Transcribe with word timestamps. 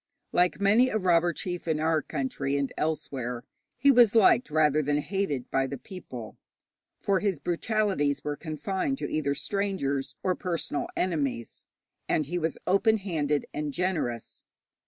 Like 0.31 0.59
many 0.59 0.89
a 0.89 0.97
robber 0.97 1.31
chief 1.31 1.67
in 1.67 1.79
our 1.79 2.01
country 2.01 2.57
and 2.57 2.73
elsewhere, 2.75 3.43
he 3.77 3.91
was 3.91 4.15
liked 4.15 4.49
rather 4.49 4.81
than 4.81 4.97
hated 4.97 5.51
by 5.51 5.67
the 5.67 5.77
people, 5.77 6.39
for 6.99 7.19
his 7.19 7.39
brutalities 7.39 8.23
were 8.23 8.35
confined 8.35 8.97
to 8.97 9.07
either 9.11 9.35
strangers 9.35 10.15
or 10.23 10.33
personal 10.33 10.87
enemies, 10.97 11.65
and 12.09 12.25
he 12.25 12.39
was 12.39 12.57
open 12.65 12.97
handed 12.97 13.45
and 13.53 13.73
generous. 13.75 14.43